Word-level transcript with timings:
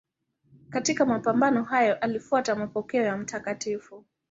Katika 0.69 1.05
mapambano 1.05 1.63
hayo 1.63 1.99
alifuata 1.99 2.55
mapokeo 2.55 3.03
ya 3.03 3.17
Mt. 3.17 3.77